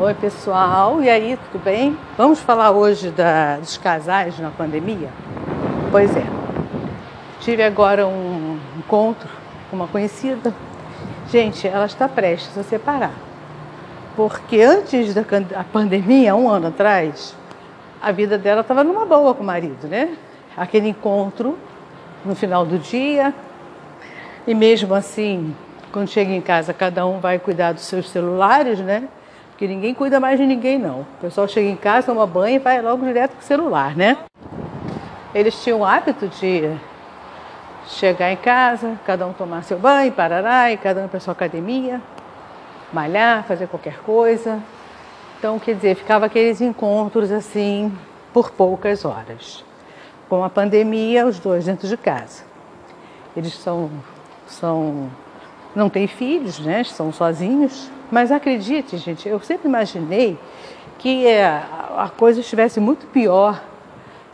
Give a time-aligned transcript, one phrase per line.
[0.00, 1.02] Oi, pessoal.
[1.02, 1.98] E aí, tudo bem?
[2.16, 5.10] Vamos falar hoje da, dos casais na pandemia?
[5.90, 6.24] Pois é.
[7.40, 9.28] Tive agora um encontro
[9.68, 10.54] com uma conhecida.
[11.28, 13.12] Gente, ela está prestes a separar.
[14.16, 15.22] Porque antes da
[15.70, 17.36] pandemia, um ano atrás,
[18.00, 20.16] a vida dela estava numa boa com o marido, né?
[20.56, 21.58] Aquele encontro
[22.24, 23.34] no final do dia.
[24.46, 25.54] E mesmo assim,
[25.92, 29.06] quando chega em casa, cada um vai cuidar dos seus celulares, né?
[29.62, 31.02] Que ninguém cuida mais de ninguém, não.
[31.02, 34.18] O pessoal chega em casa, toma banho e vai logo direto pro celular, né?
[35.32, 36.68] Eles tinham o hábito de
[37.86, 42.02] chegar em casa, cada um tomar seu banho, parará, e cada um para sua academia,
[42.92, 44.60] malhar, fazer qualquer coisa.
[45.38, 47.96] Então, quer dizer, ficava aqueles encontros assim
[48.32, 49.64] por poucas horas.
[50.28, 52.42] Com a pandemia, os dois dentro de casa.
[53.36, 53.88] Eles são,
[54.44, 55.08] são
[55.72, 56.82] não têm filhos, né?
[56.82, 60.38] São sozinhos mas acredite, gente, eu sempre imaginei
[60.98, 63.58] que é, a coisa estivesse muito pior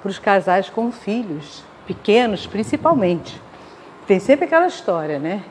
[0.03, 3.41] para os casais com filhos, pequenos principalmente.
[4.05, 5.45] Tem sempre aquela história, né?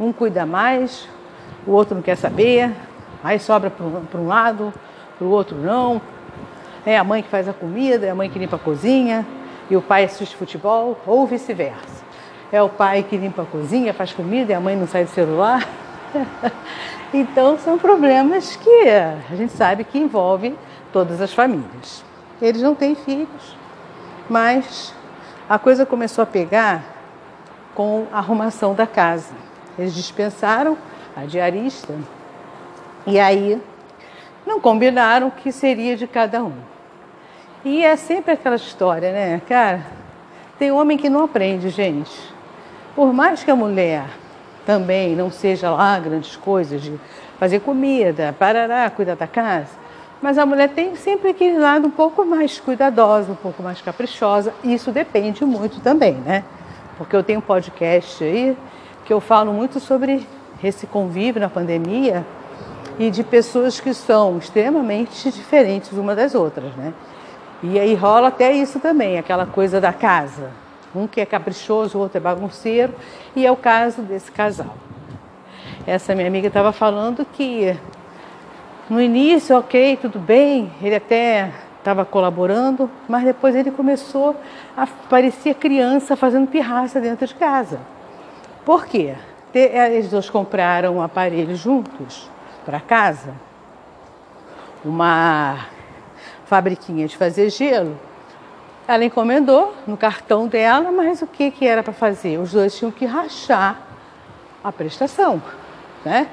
[0.00, 1.06] Um cuida mais,
[1.66, 2.72] o outro não quer saber,
[3.22, 4.72] aí sobra para um, lado,
[5.18, 6.00] para o outro não.
[6.86, 9.26] É a mãe que faz a comida, é a mãe que limpa a cozinha
[9.68, 12.06] e o pai assiste futebol, ou vice-versa.
[12.50, 15.10] É o pai que limpa a cozinha, faz comida e a mãe não sai do
[15.10, 15.68] celular.
[17.18, 20.54] Então são problemas que a gente sabe que envolvem
[20.92, 22.04] todas as famílias.
[22.42, 23.56] Eles não têm filhos,
[24.28, 24.94] mas
[25.48, 26.84] a coisa começou a pegar
[27.74, 29.32] com a arrumação da casa.
[29.78, 30.76] Eles dispensaram
[31.16, 31.94] a diarista
[33.06, 33.62] e aí
[34.44, 36.52] não combinaram o que seria de cada um.
[37.64, 39.40] E é sempre aquela história, né?
[39.48, 39.86] Cara,
[40.58, 42.12] tem homem que não aprende, gente.
[42.94, 44.04] Por mais que a mulher
[44.66, 46.92] também não seja lá grandes coisas de
[47.38, 49.70] fazer comida, parará, cuidar da casa.
[50.20, 54.52] Mas a mulher tem sempre aquele lado um pouco mais cuidadosa, um pouco mais caprichosa.
[54.64, 56.42] E isso depende muito também, né?
[56.98, 58.56] Porque eu tenho um podcast aí
[59.04, 60.26] que eu falo muito sobre
[60.64, 62.26] esse convívio na pandemia
[62.98, 66.92] e de pessoas que são extremamente diferentes uma das outras, né?
[67.62, 70.50] E aí rola até isso também, aquela coisa da casa.
[70.94, 72.94] Um que é caprichoso, o outro é bagunceiro,
[73.34, 74.74] e é o caso desse casal.
[75.86, 77.76] Essa minha amiga estava falando que
[78.88, 84.34] no início, ok, tudo bem, ele até estava colaborando, mas depois ele começou
[84.76, 87.78] a parecer criança fazendo pirraça dentro de casa.
[88.64, 89.14] Por quê?
[89.54, 92.28] Eles dois compraram um aparelho juntos
[92.64, 93.32] para casa,
[94.84, 95.66] uma
[96.46, 97.98] fabriquinha de fazer gelo,
[98.88, 102.38] ela encomendou no cartão dela, mas o que, que era para fazer?
[102.38, 103.80] Os dois tinham que rachar
[104.62, 105.42] a prestação,
[106.04, 106.28] né?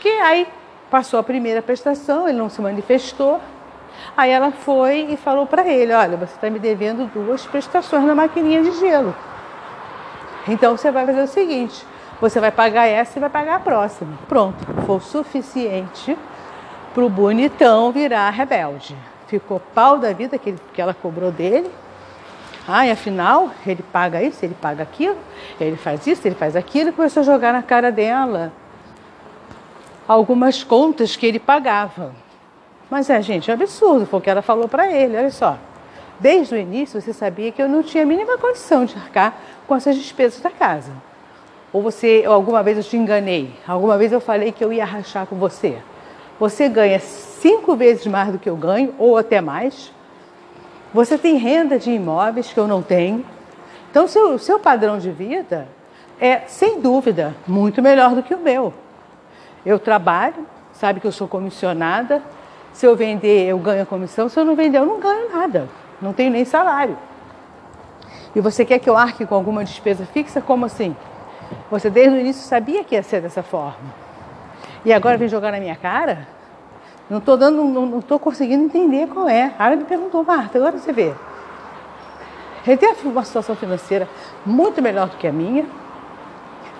[0.00, 0.48] Que aí
[0.90, 3.40] passou a primeira prestação, ele não se manifestou.
[4.16, 8.14] Aí ela foi e falou para ele: Olha, você está me devendo duas prestações na
[8.14, 9.14] maquininha de gelo.
[10.48, 11.86] Então você vai fazer o seguinte:
[12.20, 14.18] você vai pagar essa e vai pagar a próxima.
[14.28, 16.18] Pronto, foi o suficiente
[16.92, 18.96] para o bonitão virar rebelde
[19.38, 21.70] ficou pau da vida que, ele, que ela cobrou dele.
[22.68, 25.16] E afinal, ele paga isso, ele paga aquilo,
[25.60, 28.52] ele faz isso, ele faz aquilo, e começou a jogar na cara dela
[30.06, 32.12] algumas contas que ele pagava.
[32.88, 35.58] Mas é, gente, é absurdo, foi o que ela falou para ele, olha só.
[36.20, 39.34] Desde o início você sabia que eu não tinha a mínima condição de arcar
[39.66, 40.92] com essas despesas da casa.
[41.72, 44.84] Ou você, ou alguma vez eu te enganei, alguma vez eu falei que eu ia
[44.84, 45.78] rachar com você.
[46.42, 49.92] Você ganha cinco vezes mais do que eu ganho, ou até mais.
[50.92, 53.24] Você tem renda de imóveis que eu não tenho.
[53.88, 55.68] Então, seu, seu padrão de vida
[56.20, 58.74] é, sem dúvida, muito melhor do que o meu.
[59.64, 62.20] Eu trabalho, sabe que eu sou comissionada.
[62.72, 64.28] Se eu vender, eu ganho a comissão.
[64.28, 65.68] Se eu não vender, eu não ganho nada.
[66.00, 66.98] Não tenho nem salário.
[68.34, 70.40] E você quer que eu arque com alguma despesa fixa?
[70.40, 70.96] Como assim?
[71.70, 74.01] Você desde o início sabia que ia ser dessa forma.
[74.84, 76.26] E agora vem jogar na minha cara?
[77.08, 79.52] Não estou dando, não estou conseguindo entender qual é.
[79.58, 81.12] A me perguntou, Marta, agora você vê.
[82.66, 84.08] Ele tem uma situação financeira
[84.46, 85.66] muito melhor do que a minha.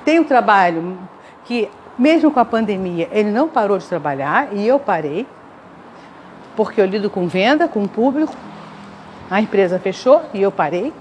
[0.04, 0.98] Tem um trabalho
[1.44, 1.68] que,
[1.98, 5.26] mesmo com a pandemia, ele não parou de trabalhar e eu parei,
[6.56, 8.34] porque eu lido com venda, com o público.
[9.30, 10.92] A empresa fechou e eu parei.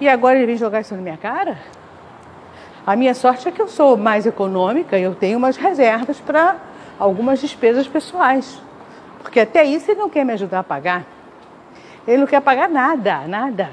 [0.00, 1.58] E agora ele vem jogar isso na minha cara?
[2.86, 6.56] A minha sorte é que eu sou mais econômica e eu tenho umas reservas para
[6.98, 8.60] algumas despesas pessoais.
[9.22, 11.04] Porque até isso ele não quer me ajudar a pagar.
[12.06, 13.70] Ele não quer pagar nada, nada.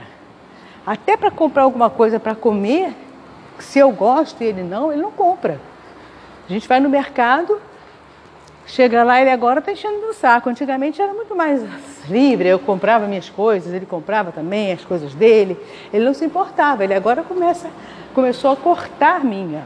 [0.85, 2.93] Até para comprar alguma coisa para comer,
[3.59, 5.59] se eu gosto e ele não, ele não compra.
[6.47, 7.59] A gente vai no mercado,
[8.67, 10.49] Chega lá, ele agora está enchendo do saco.
[10.49, 11.63] Antigamente era muito mais
[12.09, 15.57] livre, eu comprava minhas coisas, ele comprava também as coisas dele.
[15.91, 17.69] Ele não se importava, ele agora começa,
[18.13, 19.63] começou a cortar minha.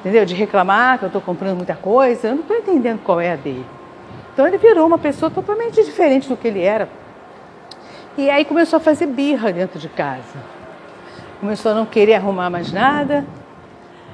[0.00, 0.26] Entendeu?
[0.26, 3.36] De reclamar que eu estou comprando muita coisa, eu não estou entendendo qual é a
[3.36, 3.64] dele.
[4.34, 6.90] Então ele virou uma pessoa totalmente diferente do que ele era.
[8.18, 10.36] E aí começou a fazer birra dentro de casa.
[11.40, 13.24] Começou a não querer arrumar mais nada.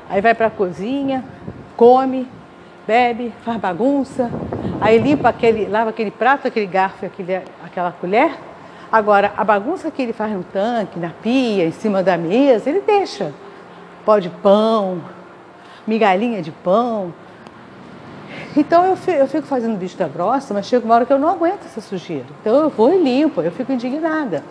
[0.08, 1.24] Aí vai para a cozinha,
[1.76, 2.28] come,
[2.86, 4.30] bebe, faz bagunça,
[4.80, 8.32] aí limpa aquele, lava aquele prato, aquele garfo, aquele, aquela colher.
[8.90, 12.80] Agora, a bagunça que ele faz no tanque, na pia, em cima da mesa, ele
[12.80, 13.32] deixa.
[14.04, 15.02] Pó de pão,
[15.86, 17.14] migalhinha de pão.
[18.56, 21.80] Então eu fico, fazendo vista grossa, mas chega uma hora que eu não aguento essa
[21.80, 22.26] sujeira.
[22.40, 24.44] Então eu vou e limpo, eu fico indignada.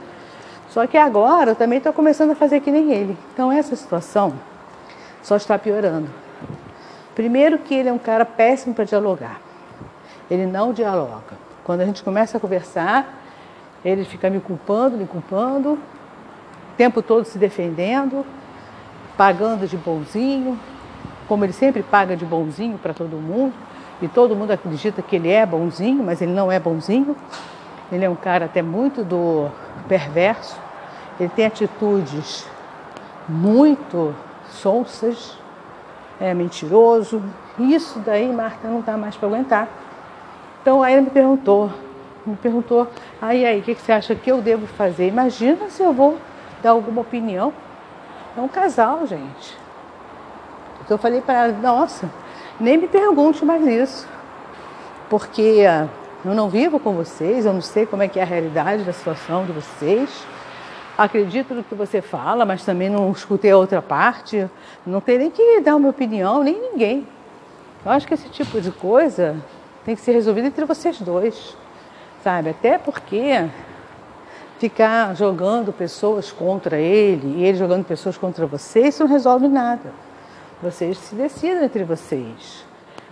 [0.70, 3.18] Só que agora eu também estou começando a fazer que nem ele.
[3.34, 4.34] Então essa situação
[5.22, 6.10] só está piorando.
[7.22, 9.40] Primeiro que ele é um cara péssimo para dialogar.
[10.28, 11.38] Ele não dialoga.
[11.64, 13.22] Quando a gente começa a conversar,
[13.86, 15.80] ele fica me culpando, me culpando, o
[16.76, 18.26] tempo todo se defendendo,
[19.16, 20.60] pagando de bonzinho,
[21.28, 23.54] como ele sempre paga de bonzinho para todo mundo,
[24.02, 27.16] e todo mundo acredita que ele é bonzinho, mas ele não é bonzinho.
[27.92, 29.48] Ele é um cara até muito do
[29.88, 30.58] perverso.
[31.20, 32.48] Ele tem atitudes
[33.30, 34.16] muito
[34.50, 35.40] sonsas,
[36.22, 37.22] é mentiroso.
[37.58, 39.68] Isso daí, Marta, não dá mais para aguentar.
[40.62, 41.72] Então aí ele me perguntou,
[42.26, 42.88] me perguntou,
[43.20, 45.08] aí aí, o que, que você acha que eu devo fazer?
[45.08, 46.18] Imagina se eu vou
[46.62, 47.52] dar alguma opinião.
[48.38, 49.58] É um casal, gente.
[50.86, 52.10] Então eu falei para ela, nossa,
[52.60, 54.08] nem me pergunte mais isso.
[55.10, 55.64] Porque
[56.24, 58.94] eu não vivo com vocês, eu não sei como é que é a realidade da
[58.94, 60.24] situação de vocês
[61.04, 64.50] acredito no que você fala, mas também não escutei a outra parte.
[64.86, 67.08] Não tem nem que dar uma opinião, nem ninguém.
[67.84, 69.36] Eu acho que esse tipo de coisa
[69.84, 71.58] tem que ser resolvido entre vocês dois,
[72.24, 72.52] sabe?
[72.52, 73.50] Até porque
[74.60, 79.92] ficar jogando pessoas contra ele e ele jogando pessoas contra você, isso não resolve nada.
[80.62, 82.64] Vocês se decidam entre vocês.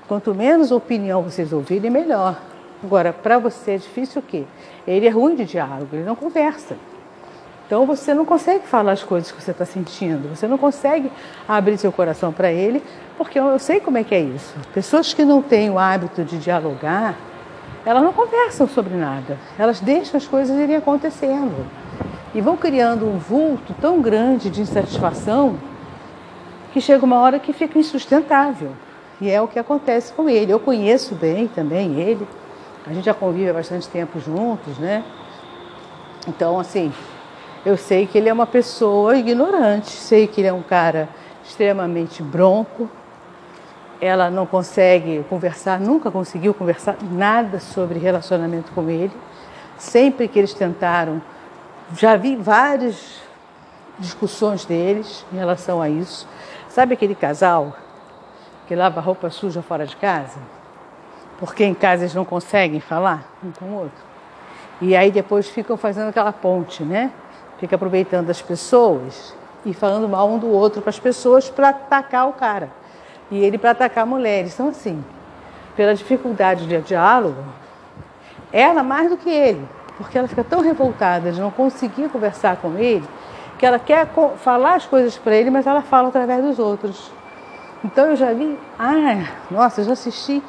[0.08, 2.40] Quanto menos opinião vocês ouvirem, melhor.
[2.84, 4.44] Agora, para você é difícil o quê?
[4.88, 6.76] Ele é ruim de diálogo, ele não conversa.
[7.70, 11.12] Então você não consegue falar as coisas que você está sentindo, você não consegue
[11.48, 12.82] abrir seu coração para ele,
[13.16, 14.56] porque eu sei como é que é isso.
[14.74, 17.16] Pessoas que não têm o hábito de dialogar,
[17.86, 21.64] elas não conversam sobre nada, elas deixam as coisas irem acontecendo
[22.34, 25.56] e vão criando um vulto tão grande de insatisfação
[26.74, 28.72] que chega uma hora que fica insustentável.
[29.22, 30.52] E é o que acontece com ele.
[30.52, 32.28] Eu conheço bem também ele,
[32.88, 35.04] a gente já convive há bastante tempo juntos, né?
[36.28, 36.92] Então, assim,
[37.66, 41.10] eu sei que ele é uma pessoa ignorante, sei que ele é um cara
[41.44, 42.90] extremamente bronco.
[44.00, 49.12] Ela não consegue conversar, nunca conseguiu conversar nada sobre relacionamento com ele.
[49.78, 51.22] Sempre que eles tentaram,
[51.94, 53.22] já vi várias
[53.98, 56.28] discussões deles em relação a isso.
[56.70, 57.76] Sabe aquele casal
[58.68, 60.40] que lava roupa suja fora de casa?
[61.38, 64.10] Porque em casa eles não conseguem falar um com o outro.
[64.82, 67.12] E aí depois ficam fazendo aquela ponte, né?
[67.60, 69.36] Fica aproveitando as pessoas
[69.66, 72.70] e falando mal um do outro para as pessoas para atacar o cara.
[73.30, 74.54] E ele para atacar mulheres.
[74.54, 75.04] Então, assim,
[75.76, 77.44] pela dificuldade de diálogo,
[78.52, 82.78] ela mais do que ele, porque ela fica tão revoltada de não conseguir conversar com
[82.78, 83.08] ele,
[83.58, 87.12] que ela quer falar as coisas para ele, mas ela fala através dos outros.
[87.84, 90.42] Então eu já vi, ah, nossa, eu já assisti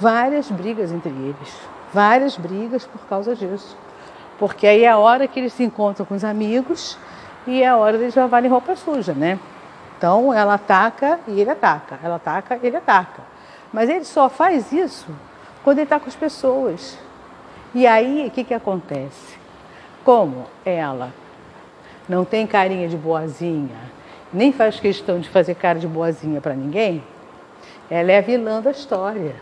[0.00, 1.60] várias brigas entre eles,
[1.92, 3.76] várias brigas por causa disso.
[4.38, 6.98] Porque aí é a hora que eles se encontram com os amigos
[7.46, 9.38] e é a hora deles lavarem roupa suja, né?
[9.96, 13.22] Então ela ataca e ele ataca, ela ataca ele ataca.
[13.72, 15.06] Mas ele só faz isso
[15.62, 16.98] quando ele está com as pessoas.
[17.74, 19.38] E aí o que, que acontece?
[20.04, 21.10] Como ela
[22.08, 23.76] não tem carinha de boazinha,
[24.32, 27.02] nem faz questão de fazer cara de boazinha para ninguém,
[27.90, 29.34] ela é a vilã da história.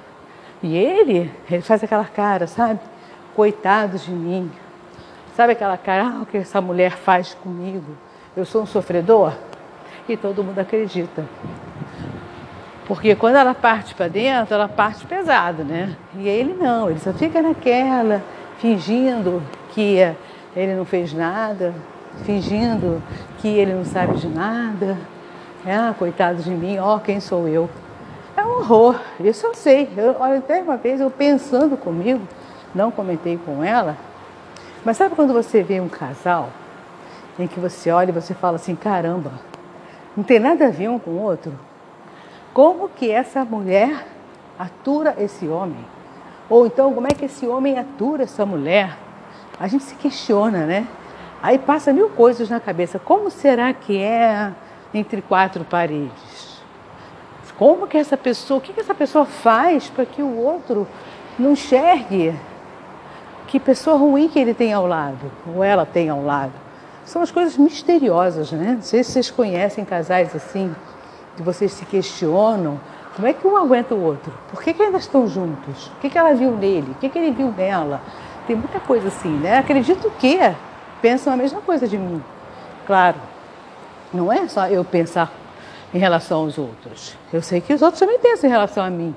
[0.62, 2.78] E ele, ele faz aquela cara, sabe?
[3.34, 4.50] Coitado de mim,
[5.34, 7.96] Sabe aquela cara, ah, o que essa mulher faz comigo?
[8.36, 9.32] Eu sou um sofredor?
[10.06, 11.24] E todo mundo acredita.
[12.86, 15.96] Porque quando ela parte para dentro, ela parte pesado, né?
[16.18, 18.20] E ele não, ele só fica naquela,
[18.58, 19.96] fingindo que
[20.54, 21.72] ele não fez nada,
[22.24, 23.02] fingindo
[23.38, 24.98] que ele não sabe de nada.
[25.66, 27.70] Ah, coitado de mim, ó, quem sou eu?
[28.36, 29.88] É um horror, isso eu sei.
[29.96, 32.20] Eu, até uma vez eu pensando comigo,
[32.74, 33.96] não comentei com ela,
[34.84, 36.50] mas sabe quando você vê um casal
[37.38, 39.32] em que você olha e você fala assim, caramba,
[40.16, 41.52] não tem nada a ver um com o outro?
[42.52, 44.06] Como que essa mulher
[44.58, 45.84] atura esse homem?
[46.50, 48.96] Ou então, como é que esse homem atura essa mulher?
[49.58, 50.86] A gente se questiona, né?
[51.42, 52.98] Aí passa mil coisas na cabeça.
[52.98, 54.52] Como será que é
[54.92, 56.60] entre quatro paredes?
[57.58, 60.86] Como que essa pessoa, o que, que essa pessoa faz para que o outro
[61.38, 62.34] não enxergue
[63.52, 66.54] que pessoa ruim que ele tem ao lado, ou ela tem ao lado?
[67.04, 68.76] São as coisas misteriosas, né?
[68.76, 70.74] Não sei se vocês conhecem casais assim,
[71.36, 72.80] que vocês se questionam
[73.14, 74.32] como é que um aguenta o outro?
[74.50, 75.88] Por que, que ainda estão juntos?
[75.88, 76.92] O que, que ela viu nele?
[76.92, 78.00] O que, que ele viu nela?
[78.46, 79.58] Tem muita coisa assim, né?
[79.58, 80.38] Acredito que
[81.02, 82.24] pensam a mesma coisa de mim.
[82.86, 83.18] Claro,
[84.14, 85.30] não é só eu pensar
[85.92, 87.18] em relação aos outros.
[87.30, 89.14] Eu sei que os outros também pensam em relação a mim.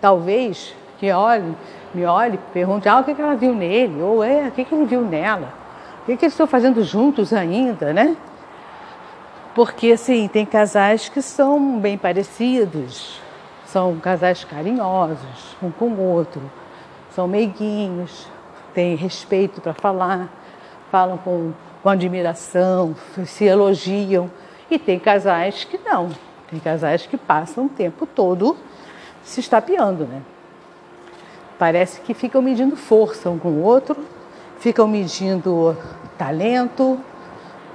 [0.00, 1.56] Talvez que olhe,
[1.94, 4.74] me olhe, pergunte ah, o que, que ela viu nele, ou é, o que, que
[4.74, 5.52] ele viu nela,
[6.02, 8.16] o que, que eles estão fazendo juntos ainda, né?
[9.54, 13.20] Porque, assim, tem casais que são bem parecidos,
[13.66, 16.42] são casais carinhosos, um com o outro,
[17.10, 18.28] são meiguinhos,
[18.74, 20.28] têm respeito para falar,
[20.90, 24.28] falam com, com admiração, se elogiam.
[24.68, 26.10] E tem casais que não,
[26.50, 28.56] tem casais que passam o tempo todo
[29.22, 30.22] se estapeando, né?
[31.58, 33.96] Parece que ficam medindo força um com o outro,
[34.58, 35.76] ficam medindo
[36.18, 36.98] talento,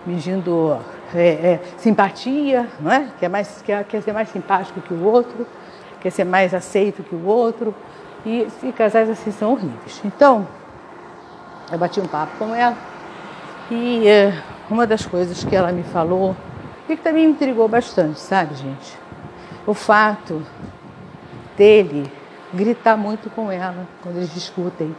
[0.06, 0.78] medindo
[1.14, 3.08] é, é, simpatia, não é?
[3.20, 5.46] Quer, mais, quer, quer ser mais simpático que o outro
[6.00, 7.74] quer ser mais aceito que o outro.
[8.26, 10.02] E, e casais assim são horríveis.
[10.04, 10.46] Então,
[11.72, 12.76] eu bati um papo com ela
[13.72, 16.36] e é, uma das coisas que ela me falou,
[16.90, 18.98] e que também me intrigou bastante, sabe, gente?
[19.66, 20.42] O fato
[21.56, 22.12] dele
[22.53, 24.96] gritar muito com ela quando eles discutem.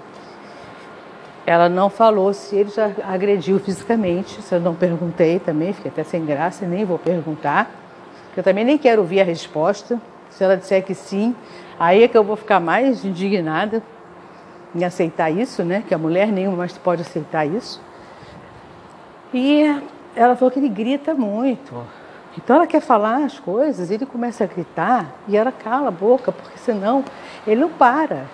[1.47, 6.05] Ela não falou se ele já agrediu fisicamente, isso eu não perguntei também, fiquei até
[6.05, 7.71] sem graça, nem vou perguntar,
[8.37, 10.01] eu também nem quero ouvir a resposta.
[10.31, 11.35] Se ela disser que sim,
[11.79, 13.83] aí é que eu vou ficar mais indignada
[14.75, 15.83] em aceitar isso, né?
[15.87, 17.81] Que a mulher nenhuma mais pode aceitar isso.
[19.35, 19.65] E
[20.15, 21.85] ela falou que ele grita muito.
[22.37, 26.31] Então ela quer falar as coisas, ele começa a gritar e ela cala a boca,
[26.31, 27.05] porque senão
[27.47, 28.27] ele não para.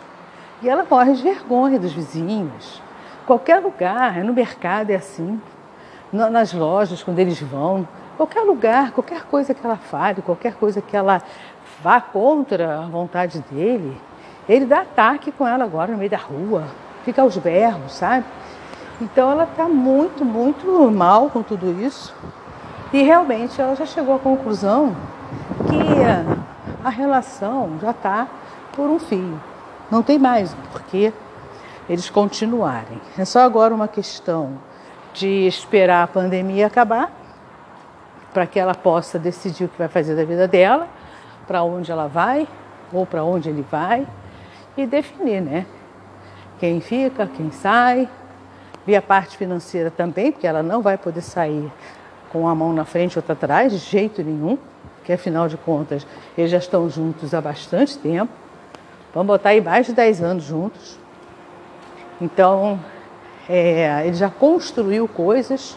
[0.62, 2.82] E ela morre de vergonha dos vizinhos.
[3.26, 5.40] Qualquer lugar, no mercado é assim,
[6.12, 7.86] nas lojas, quando eles vão,
[8.16, 11.20] qualquer lugar, qualquer coisa que ela fale, qualquer coisa que ela
[11.82, 14.00] vá contra a vontade dele,
[14.48, 16.64] ele dá ataque com ela agora no meio da rua,
[17.04, 18.24] fica aos berros, sabe?
[19.00, 22.14] Então ela está muito, muito mal com tudo isso.
[22.92, 24.96] E realmente ela já chegou à conclusão
[25.68, 28.26] que a relação já está
[28.76, 29.40] por um fio.
[29.90, 31.12] Não tem mais porque
[31.88, 33.00] eles continuarem.
[33.16, 34.58] É só agora uma questão
[35.14, 37.10] de esperar a pandemia acabar
[38.34, 40.86] para que ela possa decidir o que vai fazer da vida dela
[41.46, 42.46] para onde ela vai
[42.92, 44.06] ou para onde ele vai
[44.76, 45.64] e definir, né?
[46.58, 48.08] Quem fica, quem sai,
[48.86, 51.72] ver a parte financeira também, porque ela não vai poder sair
[52.30, 54.58] com a mão na frente ou atrás, de jeito nenhum,
[54.96, 56.06] porque afinal de contas
[56.36, 58.45] eles já estão juntos há bastante tempo.
[59.16, 60.98] Vamos botar aí mais de 10 anos juntos.
[62.20, 62.78] Então,
[63.48, 65.74] é, ele já construiu coisas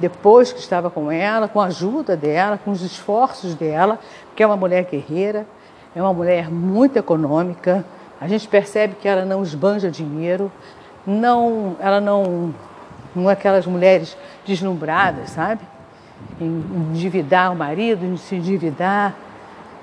[0.00, 4.00] depois que estava com ela, com a ajuda dela, com os esforços dela,
[4.34, 5.46] que é uma mulher guerreira,
[5.94, 7.84] é uma mulher muito econômica.
[8.20, 10.50] A gente percebe que ela não esbanja dinheiro,
[11.06, 12.52] não, ela não,
[13.14, 15.60] não é aquelas mulheres deslumbradas, sabe?
[16.40, 19.14] Endividar o marido, se endividar.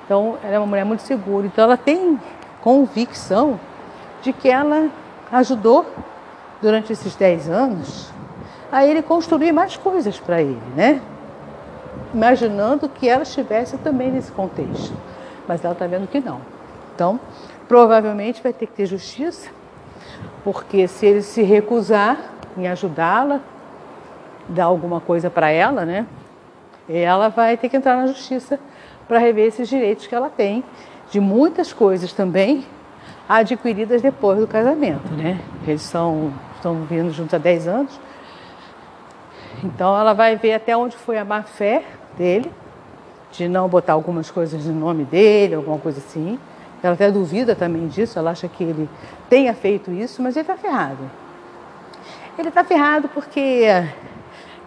[0.04, 1.48] Então, ela é uma mulher muito segura.
[1.48, 2.20] Então, ela tem
[2.64, 3.60] convicção
[4.22, 4.90] de que ela
[5.32, 5.86] ajudou
[6.62, 8.10] durante esses 10 anos
[8.72, 11.02] a ele construir mais coisas para ele, né?
[12.14, 14.96] Imaginando que ela estivesse também nesse contexto.
[15.46, 16.40] Mas ela está vendo que não.
[16.96, 17.20] Então,
[17.68, 19.50] provavelmente vai ter que ter justiça,
[20.44, 22.18] porque se ele se recusar
[22.58, 23.42] em ajudá-la,
[24.48, 26.06] dar alguma coisa para ela, né?
[26.88, 28.60] Ela vai ter que entrar na justiça
[29.08, 30.64] para rever esses direitos que ela tem,
[31.10, 32.66] de muitas coisas também
[33.28, 35.40] adquiridas depois do casamento, né?
[35.66, 38.00] Eles são, estão vindo juntos há 10 anos
[39.64, 41.84] então ela vai ver até onde foi a má fé
[42.18, 42.52] dele,
[43.32, 46.38] de não botar algumas coisas no nome dele, alguma coisa assim.
[46.82, 48.90] Ela até duvida também disso, ela acha que ele
[49.30, 51.10] tenha feito isso, mas ele está ferrado.
[52.38, 53.66] Ele está ferrado porque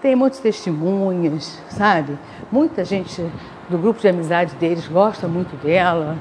[0.01, 2.19] tem muitas testemunhas, sabe?
[2.51, 3.23] Muita gente
[3.69, 6.17] do grupo de amizade deles gosta muito dela,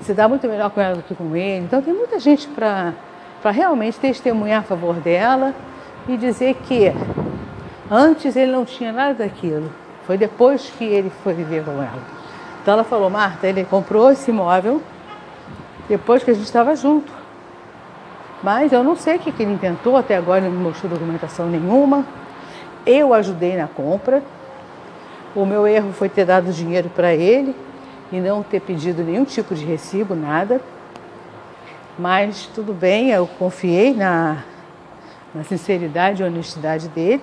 [0.00, 1.64] se dá muito melhor com ela do que com ele.
[1.64, 2.92] Então tem muita gente para
[3.50, 5.54] realmente testemunhar a favor dela
[6.06, 6.92] e dizer que
[7.90, 9.70] Antes ele não tinha nada daquilo.
[10.06, 12.02] Foi depois que ele foi viver com ela.
[12.62, 14.80] Então ela falou, Marta, ele comprou esse imóvel
[15.88, 17.12] depois que a gente estava junto.
[18.42, 22.06] Mas eu não sei o que, que ele inventou, até agora não mostrou documentação nenhuma.
[22.86, 24.22] Eu ajudei na compra.
[25.34, 27.56] O meu erro foi ter dado dinheiro para ele
[28.12, 30.60] e não ter pedido nenhum tipo de recibo, nada.
[31.98, 34.44] Mas tudo bem, eu confiei na,
[35.34, 37.22] na sinceridade e honestidade dele.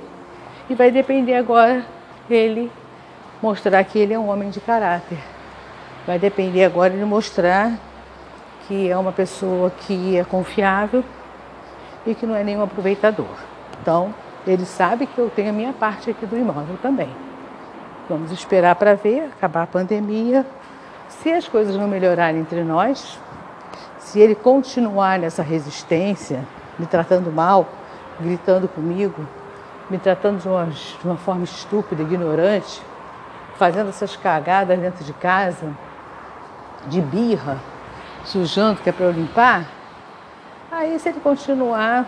[0.70, 1.86] E vai depender agora
[2.30, 2.70] ele
[3.42, 5.18] mostrar que ele é um homem de caráter.
[6.06, 7.72] Vai depender agora de mostrar
[8.68, 11.04] que é uma pessoa que é confiável
[12.06, 13.38] e que não é nenhum aproveitador.
[13.82, 14.14] Então,
[14.46, 17.10] ele sabe que eu tenho a minha parte aqui do imóvel também.
[18.12, 20.46] Vamos esperar para ver, acabar a pandemia.
[21.08, 23.18] Se as coisas não melhorarem entre nós,
[24.00, 26.44] se ele continuar nessa resistência,
[26.78, 27.70] me tratando mal,
[28.20, 29.26] gritando comigo,
[29.90, 32.82] me tratando de uma, de uma forma estúpida, ignorante,
[33.56, 35.72] fazendo essas cagadas dentro de casa,
[36.88, 37.60] de birra,
[38.26, 39.68] sujando que é para eu limpar,
[40.70, 42.06] aí se ele continuar,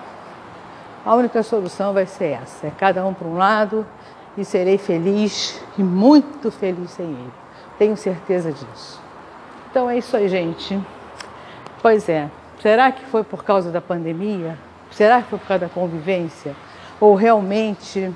[1.05, 3.85] a única solução vai ser essa: é cada um para um lado
[4.37, 7.33] e serei feliz e muito feliz sem ele.
[7.77, 9.01] Tenho certeza disso.
[9.69, 10.79] Então é isso aí, gente.
[11.81, 12.29] Pois é.
[12.61, 14.57] Será que foi por causa da pandemia?
[14.91, 16.55] Será que foi por causa da convivência?
[16.99, 18.11] Ou realmente,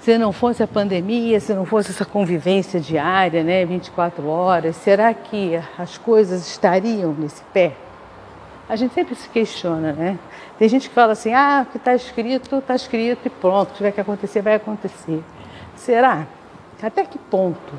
[0.00, 5.14] se não fosse a pandemia, se não fosse essa convivência diária, né, 24 horas, será
[5.14, 7.76] que as coisas estariam nesse pé?
[8.72, 10.18] A gente sempre se questiona, né?
[10.58, 13.92] Tem gente que fala assim: ah, o que está escrito, está escrito e pronto, tiver
[13.92, 15.22] que acontecer, vai acontecer.
[15.76, 16.26] Será?
[16.82, 17.74] Até que ponto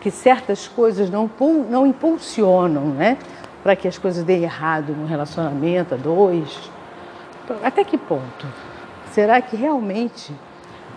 [0.00, 1.28] que certas coisas não,
[1.68, 3.18] não impulsionam, né?
[3.64, 6.70] Para que as coisas deem errado no relacionamento a dois?
[7.64, 8.46] Até que ponto?
[9.10, 10.32] Será que realmente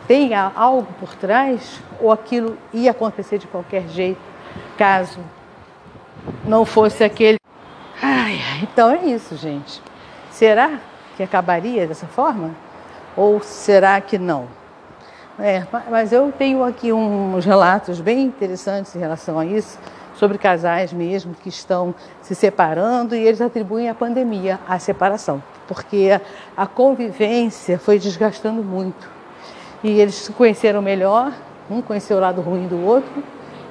[0.07, 4.21] tem algo por trás ou aquilo ia acontecer de qualquer jeito,
[4.77, 5.19] caso
[6.45, 7.42] não fosse aquele.
[8.05, 9.81] Ai, então é isso, gente.
[10.29, 10.77] Será
[11.15, 12.51] que acabaria dessa forma?
[13.15, 14.45] Ou será que não?
[15.39, 19.80] É, mas eu tenho aqui uns relatos bem interessantes em relação a isso,
[20.15, 26.10] sobre casais mesmo que estão se separando e eles atribuem a pandemia à separação, porque
[26.58, 29.10] a convivência foi desgastando muito.
[29.82, 31.32] E eles se conheceram melhor,
[31.71, 33.23] um conheceu o lado ruim do outro,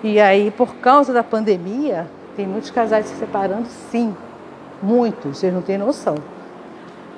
[0.03, 4.17] e aí, por causa da pandemia, tem muitos casais se separando, sim,
[4.83, 6.17] muitos, vocês não têm noção.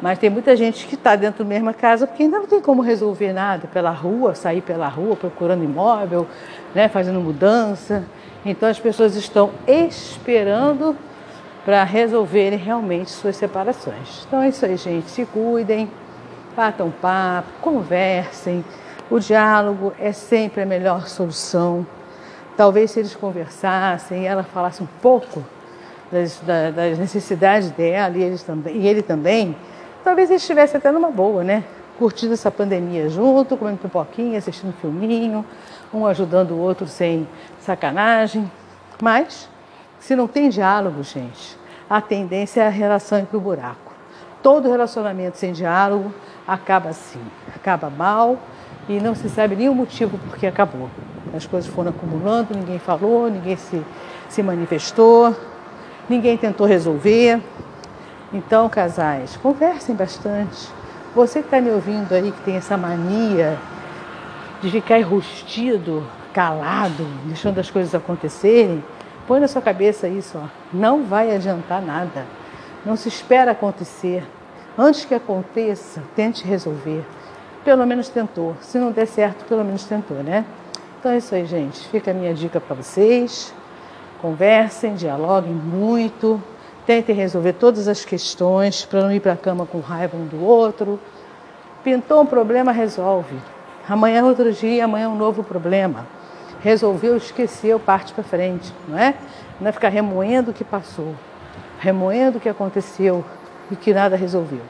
[0.02, 2.82] Mas tem muita gente que está dentro da mesma casa porque ainda não tem como
[2.82, 6.26] resolver nada pela rua, sair pela rua procurando imóvel,
[6.74, 8.04] né, fazendo mudança.
[8.44, 10.96] Então as pessoas estão esperando
[11.64, 14.26] para resolverem realmente suas separações.
[14.26, 15.08] Então é isso aí, gente.
[15.10, 15.90] Se cuidem,
[16.54, 18.62] batam papo, conversem.
[19.10, 21.86] O diálogo é sempre a melhor solução.
[22.56, 25.42] Talvez se eles conversassem ela falasse um pouco
[26.14, 26.40] das,
[26.74, 29.56] das necessidades dela e, eles também, e ele também,
[30.04, 31.64] talvez eles estivessem até numa boa, né?
[31.98, 35.44] Curtindo essa pandemia junto, comendo pipoquinha, assistindo filminho,
[35.92, 37.26] um ajudando o outro sem
[37.60, 38.50] sacanagem.
[39.02, 39.48] Mas,
[39.98, 41.58] se não tem diálogo, gente,
[41.90, 43.92] a tendência é a relação ir para o buraco.
[44.42, 46.12] Todo relacionamento sem diálogo
[46.46, 47.20] acaba assim,
[47.54, 48.38] acaba mal
[48.88, 50.90] e não se sabe nem o motivo por que acabou.
[51.34, 53.82] As coisas foram acumulando, ninguém falou, ninguém se,
[54.28, 55.34] se manifestou,
[56.08, 57.40] ninguém tentou resolver.
[58.32, 60.68] Então, casais, conversem bastante.
[61.14, 63.56] Você que está me ouvindo aí, que tem essa mania
[64.60, 68.82] de ficar enrustido, calado, deixando as coisas acontecerem,
[69.26, 70.48] põe na sua cabeça isso, ó.
[70.72, 72.24] não vai adiantar nada.
[72.84, 74.26] Não se espera acontecer.
[74.76, 77.04] Antes que aconteça, tente resolver.
[77.64, 78.56] Pelo menos tentou.
[78.60, 80.44] Se não der certo, pelo menos tentou, né?
[80.98, 81.86] Então é isso aí, gente.
[81.88, 83.54] Fica a minha dica para vocês.
[84.24, 86.42] Conversem, dialoguem muito,
[86.86, 90.42] tentem resolver todas as questões para não ir para a cama com raiva um do
[90.42, 90.98] outro.
[91.84, 93.36] Pintou um problema, resolve.
[93.86, 96.06] Amanhã é outro dia, amanhã é um novo problema.
[96.62, 99.14] Resolveu, esqueceu, parte para frente, não é?
[99.60, 101.14] Não é ficar remoendo o que passou,
[101.78, 103.22] remoendo o que aconteceu
[103.70, 104.62] e que nada resolveu.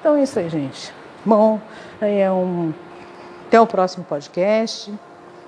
[0.00, 0.92] Então é isso aí, gente.
[1.24, 1.58] Bom,
[1.98, 2.74] é um...
[3.46, 4.92] até o próximo podcast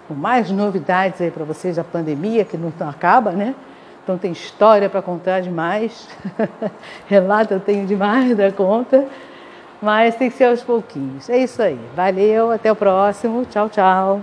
[0.06, 3.54] com mais novidades aí para vocês da pandemia, que não acaba, né?
[4.02, 6.08] Então tem história para contar demais,
[7.08, 9.06] relato eu tenho demais da conta,
[9.80, 11.30] mas tem que ser aos pouquinhos.
[11.30, 11.78] É isso aí.
[11.96, 13.46] Valeu, até o próximo.
[13.46, 14.20] Tchau, tchau.